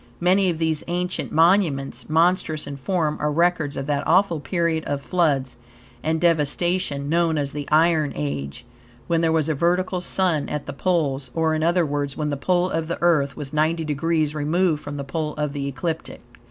Many 0.19 0.49
of 0.49 0.57
these 0.57 0.83
ancient 0.87 1.31
monuments, 1.31 2.09
monstrous 2.09 2.65
in 2.65 2.75
form, 2.77 3.17
are 3.19 3.31
records 3.31 3.77
of 3.77 3.85
that 3.85 4.01
awful 4.07 4.39
period 4.39 4.83
of 4.85 4.99
floods 4.99 5.57
and 6.01 6.19
devastation 6.19 7.07
known 7.07 7.37
as 7.37 7.51
the 7.51 7.67
Iron 7.69 8.11
Age, 8.15 8.65
when 9.05 9.21
there 9.21 9.31
was 9.31 9.47
a 9.47 9.53
vertical 9.53 10.01
Sun 10.01 10.49
at 10.49 10.65
the 10.65 10.73
poles; 10.73 11.29
or, 11.35 11.53
in 11.53 11.61
other 11.61 11.85
words, 11.85 12.17
when 12.17 12.31
the 12.31 12.35
pole 12.35 12.67
of 12.71 12.87
the 12.87 12.97
Earth 12.99 13.37
was 13.37 13.53
ninety 13.53 13.85
degrees 13.85 14.33
removed 14.33 14.81
from 14.81 14.97
the 14.97 15.03
pole 15.03 15.35
of 15.35 15.53
the 15.53 15.67
ecliptic. 15.67 16.21